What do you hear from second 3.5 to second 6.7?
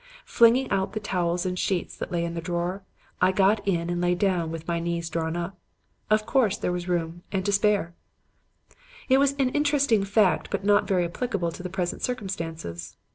in and lay down with my knees drawn up. Of course